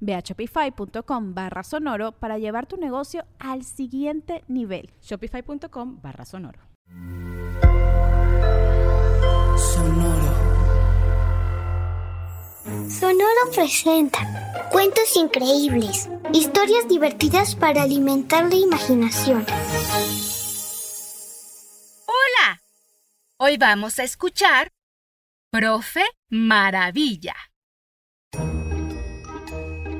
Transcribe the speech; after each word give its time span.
Ve 0.00 0.14
a 0.14 0.20
shopify.com 0.20 1.34
barra 1.34 1.62
sonoro 1.62 2.12
para 2.12 2.38
llevar 2.38 2.66
tu 2.66 2.76
negocio 2.76 3.24
al 3.38 3.64
siguiente 3.64 4.44
nivel. 4.48 4.90
Shopify.com 5.02 6.00
barra 6.00 6.24
sonoro. 6.24 6.60
Sonoro. 9.56 10.48
Sonoro 12.88 13.50
presenta 13.54 14.18
cuentos 14.70 15.16
increíbles, 15.16 16.08
historias 16.32 16.88
divertidas 16.88 17.54
para 17.54 17.82
alimentar 17.82 18.48
la 18.48 18.56
imaginación. 18.56 19.46
Hola, 22.06 22.62
hoy 23.38 23.56
vamos 23.56 23.98
a 23.98 24.04
escuchar 24.04 24.70
Profe 25.50 26.04
Maravilla. 26.28 27.34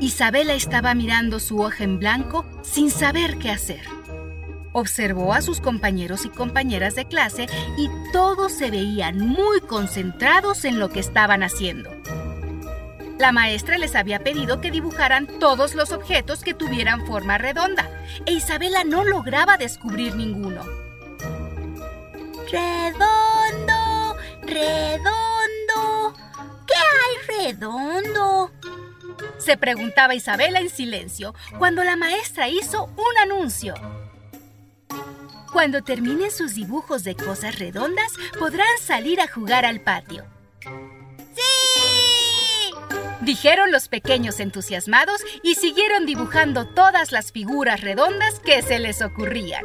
Isabela 0.00 0.54
estaba 0.54 0.94
mirando 0.94 1.40
su 1.40 1.60
hoja 1.60 1.82
en 1.82 1.98
blanco 1.98 2.44
sin 2.62 2.90
saber 2.90 3.38
qué 3.38 3.50
hacer. 3.50 3.82
Observó 4.72 5.32
a 5.32 5.40
sus 5.40 5.60
compañeros 5.60 6.24
y 6.24 6.28
compañeras 6.28 6.94
de 6.94 7.06
clase 7.06 7.46
y 7.76 7.88
todos 8.12 8.52
se 8.52 8.70
veían 8.70 9.18
muy 9.18 9.60
concentrados 9.60 10.64
en 10.64 10.78
lo 10.78 10.88
que 10.88 11.00
estaban 11.00 11.42
haciendo. 11.42 11.90
La 13.18 13.32
maestra 13.32 13.78
les 13.78 13.96
había 13.96 14.20
pedido 14.20 14.60
que 14.60 14.70
dibujaran 14.70 15.26
todos 15.40 15.74
los 15.74 15.90
objetos 15.90 16.44
que 16.44 16.54
tuvieran 16.54 17.04
forma 17.04 17.36
redonda 17.36 17.90
e 18.24 18.32
Isabela 18.34 18.84
no 18.84 19.02
lograba 19.02 19.56
descubrir 19.56 20.14
ninguno. 20.14 20.62
Redondo, 22.52 24.16
redondo. 24.42 26.14
¿Qué 26.68 26.74
hay 26.76 27.46
redondo? 27.46 28.52
Se 29.38 29.56
preguntaba 29.56 30.14
Isabela 30.14 30.60
en 30.60 30.70
silencio 30.70 31.34
cuando 31.58 31.84
la 31.84 31.96
maestra 31.96 32.48
hizo 32.48 32.84
un 32.84 33.18
anuncio. 33.22 33.74
Cuando 35.52 35.82
terminen 35.82 36.30
sus 36.30 36.54
dibujos 36.54 37.04
de 37.04 37.14
cosas 37.16 37.58
redondas, 37.58 38.12
podrán 38.38 38.66
salir 38.80 39.20
a 39.20 39.28
jugar 39.28 39.64
al 39.64 39.80
patio. 39.80 40.24
¡Sí! 41.34 42.74
Dijeron 43.22 43.72
los 43.72 43.88
pequeños 43.88 44.40
entusiasmados 44.40 45.22
y 45.42 45.54
siguieron 45.54 46.06
dibujando 46.06 46.66
todas 46.66 47.12
las 47.12 47.32
figuras 47.32 47.80
redondas 47.80 48.40
que 48.40 48.62
se 48.62 48.78
les 48.78 49.02
ocurrían. 49.02 49.64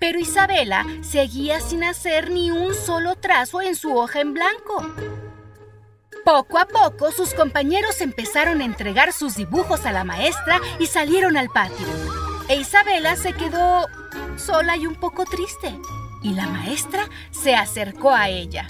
Pero 0.00 0.18
Isabela 0.18 0.84
seguía 1.02 1.60
sin 1.60 1.84
hacer 1.84 2.30
ni 2.30 2.50
un 2.50 2.74
solo 2.74 3.16
trazo 3.16 3.62
en 3.62 3.74
su 3.74 3.96
hoja 3.96 4.20
en 4.20 4.34
blanco. 4.34 4.94
Poco 6.28 6.58
a 6.58 6.66
poco 6.66 7.10
sus 7.10 7.32
compañeros 7.32 8.02
empezaron 8.02 8.60
a 8.60 8.66
entregar 8.66 9.14
sus 9.14 9.34
dibujos 9.34 9.86
a 9.86 9.92
la 9.92 10.04
maestra 10.04 10.60
y 10.78 10.84
salieron 10.84 11.38
al 11.38 11.48
patio. 11.48 11.86
E 12.50 12.56
Isabela 12.56 13.16
se 13.16 13.32
quedó 13.32 13.86
sola 14.36 14.76
y 14.76 14.86
un 14.86 14.94
poco 14.96 15.24
triste. 15.24 15.74
Y 16.22 16.34
la 16.34 16.46
maestra 16.46 17.08
se 17.30 17.54
acercó 17.54 18.10
a 18.10 18.28
ella. 18.28 18.66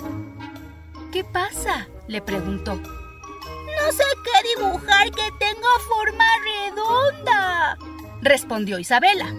¿Qué 1.11 1.25
pasa? 1.25 1.89
le 2.07 2.23
preguntó. 2.23 2.77
No 2.77 3.93
sé 3.93 4.05
qué 4.23 4.55
dibujar 4.57 5.11
que 5.11 5.29
tenga 5.41 5.69
forma 5.89 6.25
redonda, 6.45 7.77
respondió 8.23 8.79
Isabela. 8.79 9.35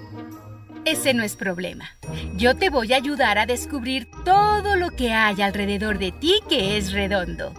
Ese 0.83 1.13
no 1.13 1.23
es 1.23 1.37
problema. 1.37 1.97
Yo 2.35 2.57
te 2.57 2.69
voy 2.69 2.91
a 2.91 2.97
ayudar 2.97 3.37
a 3.37 3.45
descubrir 3.45 4.09
todo 4.25 4.75
lo 4.75 4.89
que 4.89 5.13
hay 5.13 5.41
alrededor 5.41 5.99
de 5.99 6.11
ti 6.11 6.41
que 6.49 6.75
es 6.75 6.91
redondo. 6.91 7.53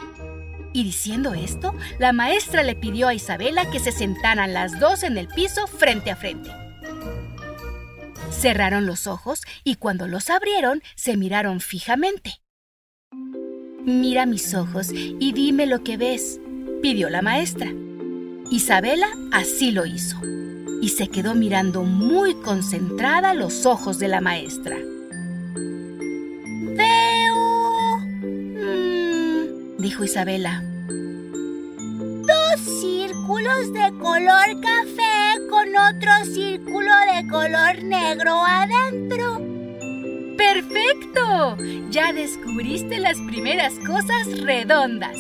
Y 0.73 0.85
diciendo 0.85 1.35
esto, 1.35 1.75
la 1.99 2.13
maestra 2.13 2.63
le 2.63 2.77
pidió 2.77 3.09
a 3.09 3.15
Isabela 3.15 3.71
que 3.71 3.81
se 3.81 3.93
sentaran 3.93 4.53
las 4.53 4.79
dos 4.79 5.03
en 5.03 5.19
el 5.19 5.29
piso 5.29 5.67
frente 5.67 6.11
a 6.11 6.17
frente. 6.17 6.51
Cerraron 8.31 8.87
los 8.87 9.07
ojos 9.07 9.43
y 9.65 9.77
cuando 9.77 10.07
los 10.07 10.31
abrieron 10.31 10.83
se 10.95 11.17
miraron 11.17 11.61
fijamente. 11.61 12.41
Mira 13.85 14.27
mis 14.27 14.55
ojos 14.55 14.91
y 14.93 15.33
dime 15.33 15.67
lo 15.67 15.83
que 15.83 15.97
ves, 15.97 16.39
pidió 16.83 17.11
la 17.11 17.23
maestra. 17.23 17.73
Isabela 18.51 19.09
así 19.33 19.73
lo 19.73 19.87
hizo 19.87 20.21
y 20.81 20.91
se 20.91 21.09
quedó 21.09 21.35
mirando 21.35 21.83
muy 21.83 22.35
concentrada 22.35 23.35
los 23.35 23.67
ojos 23.67 23.99
de 23.99 24.09
la 24.09 24.21
maestra. 24.21 24.77
Dijo 29.81 30.05
Isabela. 30.05 30.63
Dos 30.89 32.61
círculos 32.81 33.73
de 33.73 33.91
color 33.99 34.61
café 34.61 35.49
con 35.49 35.69
otro 35.77 36.25
círculo 36.33 36.93
de 37.13 37.29
color 37.29 37.83
negro 37.83 38.43
adentro. 38.45 39.41
¡Perfecto! 40.37 41.57
Ya 41.91 42.13
descubriste 42.13 42.99
las 42.99 43.17
primeras 43.27 43.75
cosas 43.87 44.41
redondas. 44.43 45.17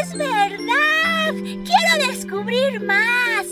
¡Es 0.00 0.16
verdad! 0.16 1.32
¡Quiero 1.32 2.08
descubrir 2.08 2.80
más! 2.80 3.46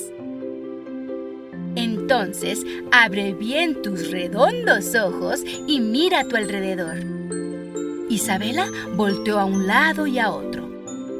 Entonces, 1.77 2.65
abre 2.91 3.35
bien 3.35 3.83
tus 3.83 4.11
redondos 4.11 4.95
ojos 4.95 5.43
y 5.67 5.81
mira 5.81 6.21
a 6.21 6.25
tu 6.25 6.37
alrededor. 6.37 6.99
Isabela 8.11 8.67
volteó 8.97 9.39
a 9.39 9.45
un 9.45 9.67
lado 9.67 10.07
y 10.07 10.19
a 10.19 10.31
otro. 10.31 10.69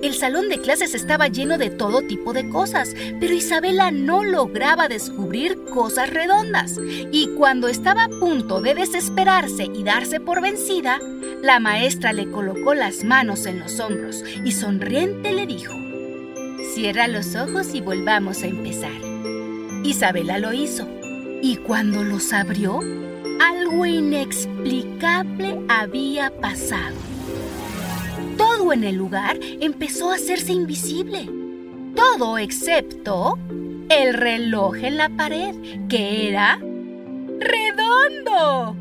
El 0.03 0.15
salón 0.15 0.49
de 0.49 0.61
clases 0.61 0.95
estaba 0.95 1.29
lleno 1.29 1.57
de 1.57 1.71
todo 1.71 2.03
tipo 2.03 2.33
de 2.33 2.49
cosas, 2.49 2.95
pero 3.21 3.33
Isabela 3.33 3.91
no 3.91 4.25
lograba 4.25 4.89
descubrir 4.89 5.59
cosas 5.73 6.11
redondas. 6.11 6.77
Y 7.13 7.29
cuando 7.37 7.69
estaba 7.69 8.05
a 8.05 8.09
punto 8.09 8.61
de 8.61 8.75
desesperarse 8.75 9.65
y 9.65 9.85
darse 9.85 10.19
por 10.19 10.41
vencida, 10.41 10.99
la 11.43 11.61
maestra 11.61 12.13
le 12.13 12.31
colocó 12.31 12.75
las 12.75 13.05
manos 13.05 13.47
en 13.47 13.61
los 13.61 13.79
hombros 13.79 14.25
y 14.45 14.53
sonriente 14.53 15.33
le 15.33 15.47
dijo, 15.47 15.75
Cierra 16.75 17.07
los 17.07 17.37
ojos 17.37 17.75
y 17.75 17.81
volvamos 17.81 18.43
a 18.43 18.47
empezar. 18.47 18.93
Isabela 19.85 20.39
lo 20.39 20.53
hizo, 20.53 20.89
y 21.43 21.57
cuando 21.57 22.05
los 22.05 22.33
abrió, 22.33 22.81
algo 23.41 23.87
inexplicable 23.87 25.59
había 25.69 26.31
pasado. 26.41 26.97
Todo 28.37 28.73
en 28.73 28.85
el 28.85 28.97
lugar 28.97 29.39
empezó 29.61 30.11
a 30.11 30.17
hacerse 30.17 30.53
invisible. 30.53 31.29
Todo 31.97 32.39
excepto 32.39 33.39
el 33.89 34.15
reloj 34.15 34.77
en 34.77 34.97
la 34.99 35.09
pared, 35.09 35.55
que 35.89 36.29
era 36.29 36.59
redondo. 37.39 38.77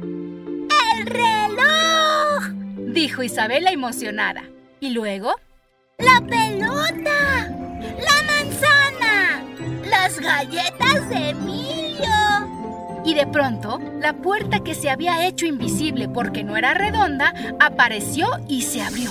¡El 0.95 1.05
reloj! 1.05 2.49
dijo 2.93 3.23
Isabela 3.23 3.71
emocionada. 3.71 4.43
¿Y 4.81 4.91
luego? 4.91 5.35
¡La 5.97 6.21
pelota! 6.21 7.49
¡La 7.97 8.23
manzana! 8.27 9.43
¡Las 9.89 10.19
galletas 10.19 11.09
de 11.09 11.29
Emilio! 11.29 12.58
Y 13.05 13.13
de 13.13 13.27
pronto 13.27 13.79
la 13.99 14.13
puerta 14.13 14.59
que 14.59 14.75
se 14.75 14.89
había 14.89 15.25
hecho 15.27 15.45
invisible 15.45 16.07
porque 16.09 16.43
no 16.43 16.57
era 16.57 16.73
redonda 16.73 17.33
apareció 17.59 18.27
y 18.47 18.63
se 18.63 18.81
abrió. 18.81 19.09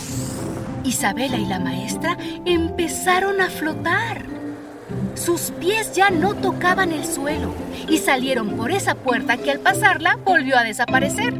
Isabela 0.84 1.36
y 1.36 1.46
la 1.46 1.58
maestra 1.58 2.16
empezaron 2.44 3.40
a 3.40 3.50
flotar. 3.50 4.24
Sus 5.14 5.50
pies 5.52 5.92
ya 5.92 6.10
no 6.10 6.34
tocaban 6.34 6.92
el 6.92 7.04
suelo 7.04 7.54
y 7.88 7.98
salieron 7.98 8.56
por 8.56 8.70
esa 8.70 8.94
puerta 8.94 9.36
que 9.36 9.50
al 9.50 9.60
pasarla 9.60 10.16
volvió 10.24 10.56
a 10.56 10.64
desaparecer. 10.64 11.34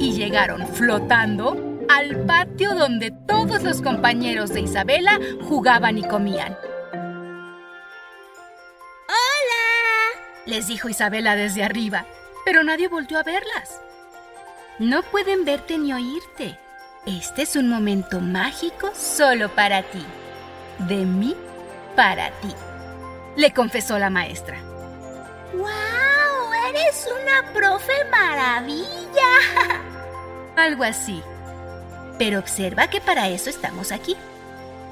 y 0.00 0.12
llegaron 0.12 0.66
flotando 0.66 1.70
al 1.90 2.24
patio 2.24 2.74
donde 2.74 3.10
todos 3.10 3.62
los 3.62 3.82
compañeros 3.82 4.50
de 4.50 4.62
Isabela 4.62 5.18
jugaban 5.46 5.98
y 5.98 6.02
comían. 6.02 6.56
Les 10.50 10.66
dijo 10.66 10.88
Isabela 10.88 11.36
desde 11.36 11.62
arriba, 11.62 12.04
pero 12.44 12.62
nadie 12.64 12.88
volvió 12.88 13.18
a 13.18 13.22
verlas. 13.22 13.80
No 14.78 15.02
pueden 15.02 15.44
verte 15.44 15.78
ni 15.78 15.92
oírte. 15.92 16.58
Este 17.06 17.42
es 17.42 17.56
un 17.56 17.68
momento 17.68 18.20
mágico 18.20 18.90
solo 18.94 19.54
para 19.54 19.82
ti. 19.82 20.04
De 20.80 21.06
mí 21.06 21.36
para 21.96 22.30
ti, 22.40 22.52
le 23.36 23.52
confesó 23.52 23.98
la 23.98 24.10
maestra. 24.10 24.58
¡Wow! 25.54 26.52
¡Eres 26.68 27.08
una 27.22 27.52
profe 27.52 27.92
maravilla! 28.10 29.30
Algo 30.56 30.84
así. 30.84 31.22
Pero 32.18 32.38
observa 32.38 32.88
que 32.88 33.00
para 33.00 33.28
eso 33.28 33.50
estamos 33.50 33.92
aquí. 33.92 34.16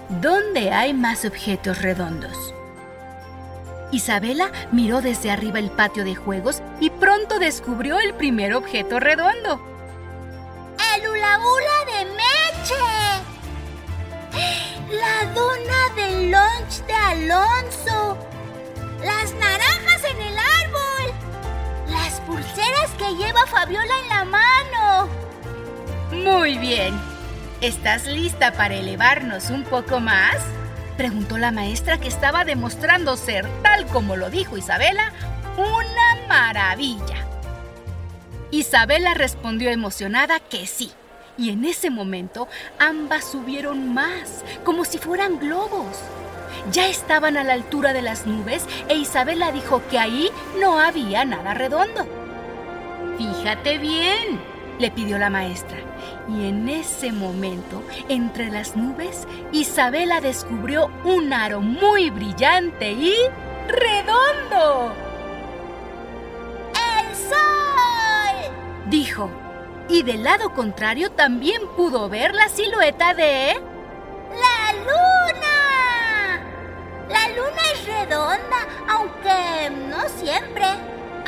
¿Dónde 0.09 0.71
hay 0.71 0.95
más 0.95 1.25
objetos 1.25 1.83
redondos? 1.83 2.55
Isabela 3.91 4.51
miró 4.71 5.01
desde 5.01 5.31
arriba 5.31 5.59
el 5.59 5.71
patio 5.71 6.05
de 6.05 6.15
juegos 6.15 6.63
y 6.81 6.91
pronto 6.91 7.39
descubrió 7.39 7.99
el 7.99 8.15
primer 8.15 8.55
objeto 8.55 9.01
redondo. 9.01 9.61
¡El 10.95 11.09
hula 11.09 11.39
hula 11.39 11.85
de 11.87 12.05
Meche! 12.05 12.75
¡La 14.91 15.33
dona 15.33 15.95
del 15.97 16.31
lunch 16.31 16.85
de 16.87 16.95
Alonso! 16.95 18.19
¡Las 19.03 19.33
naranjas 19.35 20.05
en 20.11 20.21
el 20.21 20.37
árbol! 20.39 21.13
¡Las 21.89 22.21
pulseras 22.21 22.91
que 22.99 23.15
lleva 23.17 23.47
Fabiola 23.47 23.95
en 24.03 24.09
la 24.09 24.25
mano! 24.25 25.09
Muy 26.13 26.59
bien. 26.59 26.99
¿Estás 27.61 28.07
lista 28.07 28.53
para 28.53 28.75
elevarnos 28.75 29.51
un 29.51 29.65
poco 29.65 29.99
más? 29.99 30.37
Preguntó 30.99 31.39
la 31.39 31.53
maestra 31.53 31.99
que 31.99 32.09
estaba 32.09 32.45
demostrando 32.45 33.17
ser, 33.17 33.47
tal 33.63 33.87
como 33.87 34.17
lo 34.17 34.31
dijo 34.31 34.57
Isabela, 34.57 35.13
una 35.57 36.27
maravilla. 36.29 37.25
Isabela 38.51 39.15
respondió 39.15 39.71
emocionada 39.71 40.41
que 40.41 40.67
sí. 40.67 40.91
Y 41.37 41.51
en 41.51 41.65
ese 41.65 41.89
momento 41.91 42.49
ambas 42.81 43.31
subieron 43.31 43.95
más, 43.95 44.43
como 44.65 44.85
si 44.85 44.99
fueran 44.99 45.39
globos. 45.39 45.99
Ya 46.73 46.89
estaban 46.89 47.37
a 47.37 47.45
la 47.45 47.53
altura 47.53 47.93
de 47.93 48.03
las 48.03 48.27
nubes 48.27 48.67
e 48.89 48.97
Isabela 48.97 49.53
dijo 49.53 49.81
que 49.89 50.01
ahí 50.01 50.31
no 50.59 50.81
había 50.81 51.25
nada 51.25 51.55
redondo. 51.55 52.09
Fíjate 53.19 53.79
bien, 53.79 54.41
le 54.79 54.91
pidió 54.91 55.19
la 55.19 55.31
maestra. 55.31 55.79
Y 56.29 56.49
en 56.49 56.69
ese 56.69 57.13
momento, 57.13 57.83
entre 58.09 58.51
las 58.51 58.77
nubes, 58.77 59.27
Isabela 59.53 60.21
descubrió 60.21 60.91
un 61.05 61.33
aro 61.33 61.61
muy 61.61 62.11
brillante 62.11 62.93
y 62.93 63.15
redondo. 63.69 64.93
¡El 66.75 67.17
sol! 67.17 68.53
Dijo. 68.87 69.31
Y 69.91 70.03
del 70.03 70.23
lado 70.23 70.53
contrario 70.53 71.11
también 71.13 71.63
pudo 71.75 72.11
ver 72.11 72.35
la 72.35 72.49
silueta 72.51 73.15
de... 73.15 73.55
¡La 74.31 74.73
luna! 74.75 75.49
La 77.09 77.29
luna 77.29 77.63
es 77.73 77.87
redonda, 77.87 78.67
aunque 78.87 79.71
no 79.89 80.07
siempre. 80.11 80.67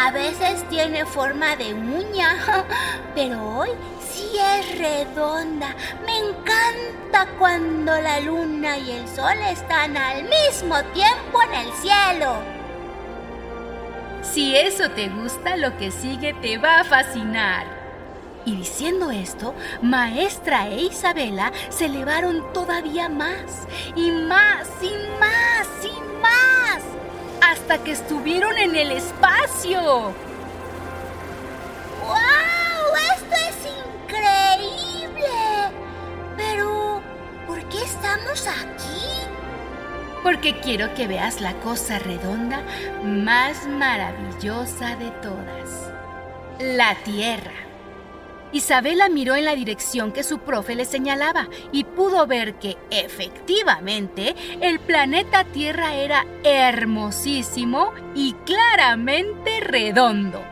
A 0.02 0.10
veces 0.12 0.66
tiene 0.70 1.04
forma 1.04 1.56
de 1.56 1.74
uña, 1.74 2.34
pero 3.14 3.58
hoy 3.58 3.68
sí 4.10 4.30
es 4.56 4.78
redonda. 4.78 5.76
Me 6.06 6.16
encanta 6.16 7.28
cuando 7.38 8.00
la 8.00 8.18
luna 8.20 8.78
y 8.78 8.92
el 8.92 9.06
sol 9.06 9.36
están 9.46 9.98
al 9.98 10.22
mismo 10.22 10.82
tiempo 10.94 11.42
en 11.42 11.54
el 11.54 11.72
cielo. 11.74 12.36
Si 14.22 14.56
eso 14.56 14.90
te 14.90 15.10
gusta, 15.10 15.58
lo 15.58 15.76
que 15.76 15.90
sigue 15.90 16.32
te 16.32 16.56
va 16.56 16.80
a 16.80 16.84
fascinar. 16.84 17.66
Y 18.46 18.56
diciendo 18.56 19.10
esto, 19.10 19.54
Maestra 19.82 20.68
e 20.68 20.84
Isabela 20.84 21.52
se 21.68 21.86
elevaron 21.86 22.50
todavía 22.54 23.10
más, 23.10 23.68
y 23.94 24.10
más, 24.10 24.66
y 24.80 24.94
más, 25.20 25.68
y 25.84 26.00
más, 26.22 26.82
hasta 27.50 27.82
que 27.82 27.90
estuvieron 27.90 28.56
en 28.58 28.76
el 28.76 28.92
espacio. 28.92 30.12
¡Wow! 32.06 32.94
¡Esto 33.16 33.34
es 33.48 33.56
increíble! 34.06 35.26
Pero, 36.36 37.02
¿por 37.48 37.62
qué 37.68 37.82
estamos 37.82 38.46
aquí? 38.46 39.26
Porque 40.22 40.60
quiero 40.60 40.94
que 40.94 41.08
veas 41.08 41.40
la 41.40 41.54
cosa 41.54 41.98
redonda 41.98 42.62
más 43.02 43.66
maravillosa 43.66 44.94
de 44.96 45.10
todas. 45.22 45.92
La 46.60 46.94
Tierra. 47.02 47.59
Isabela 48.52 49.08
miró 49.08 49.36
en 49.36 49.44
la 49.44 49.54
dirección 49.54 50.12
que 50.12 50.24
su 50.24 50.38
profe 50.38 50.74
le 50.74 50.84
señalaba 50.84 51.48
y 51.72 51.84
pudo 51.84 52.26
ver 52.26 52.54
que 52.54 52.76
efectivamente 52.90 54.34
el 54.60 54.80
planeta 54.80 55.44
Tierra 55.44 55.94
era 55.94 56.26
hermosísimo 56.42 57.92
y 58.14 58.32
claramente 58.44 59.60
redondo. 59.60 60.42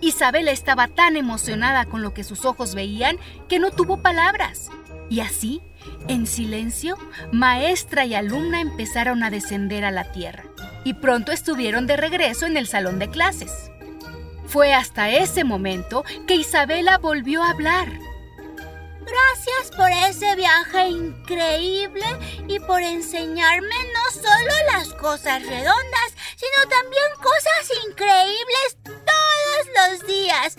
Isabela 0.00 0.50
estaba 0.50 0.88
tan 0.88 1.16
emocionada 1.16 1.86
con 1.86 2.02
lo 2.02 2.12
que 2.12 2.24
sus 2.24 2.44
ojos 2.44 2.74
veían 2.74 3.16
que 3.48 3.58
no 3.58 3.70
tuvo 3.70 4.02
palabras. 4.02 4.70
Y 5.08 5.20
así, 5.20 5.62
en 6.08 6.26
silencio, 6.26 6.96
maestra 7.32 8.04
y 8.04 8.14
alumna 8.14 8.60
empezaron 8.60 9.22
a 9.22 9.30
descender 9.30 9.84
a 9.84 9.90
la 9.90 10.12
Tierra. 10.12 10.44
Y 10.84 10.94
pronto 10.94 11.32
estuvieron 11.32 11.86
de 11.86 11.96
regreso 11.96 12.46
en 12.46 12.56
el 12.56 12.66
salón 12.66 12.98
de 12.98 13.08
clases. 13.08 13.70
Fue 14.54 14.72
hasta 14.72 15.10
ese 15.10 15.42
momento 15.42 16.04
que 16.28 16.36
Isabela 16.36 16.98
volvió 16.98 17.42
a 17.42 17.50
hablar. 17.50 17.88
Gracias 19.00 19.76
por 19.76 19.90
ese 19.90 20.36
viaje 20.36 20.90
increíble 20.90 22.06
y 22.46 22.60
por 22.60 22.80
enseñarme 22.80 23.74
no 23.92 24.22
solo 24.22 24.52
las 24.70 24.94
cosas 24.94 25.42
redondas, 25.42 26.14
sino 26.36 26.68
también 26.70 27.02
cosas 27.20 27.84
increíbles 27.88 28.78
todos 28.84 29.90
los 29.90 30.06
días. 30.06 30.56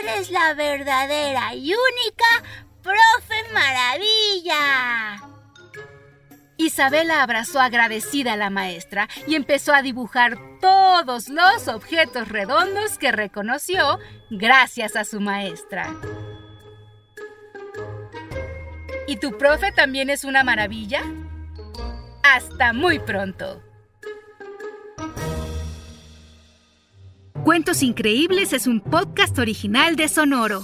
Eres 0.00 0.30
la 0.30 0.54
verdadera 0.54 1.52
y 1.52 1.74
única 1.74 2.44
profe 2.80 3.52
maravilla. 3.52 5.31
Isabela 6.62 7.22
abrazó 7.22 7.60
agradecida 7.60 8.34
a 8.34 8.36
la 8.36 8.48
maestra 8.48 9.08
y 9.26 9.34
empezó 9.34 9.74
a 9.74 9.82
dibujar 9.82 10.38
todos 10.60 11.28
los 11.28 11.66
objetos 11.66 12.28
redondos 12.28 12.98
que 12.98 13.10
reconoció 13.10 13.98
gracias 14.30 14.94
a 14.94 15.04
su 15.04 15.20
maestra. 15.20 15.92
¿Y 19.08 19.16
tu 19.16 19.36
profe 19.36 19.72
también 19.72 20.08
es 20.08 20.22
una 20.22 20.44
maravilla? 20.44 21.02
Hasta 22.22 22.72
muy 22.72 23.00
pronto. 23.00 23.60
Cuentos 27.42 27.82
Increíbles 27.82 28.52
es 28.52 28.68
un 28.68 28.80
podcast 28.80 29.36
original 29.40 29.96
de 29.96 30.06
Sonoro. 30.06 30.62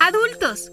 Adultos, 0.00 0.72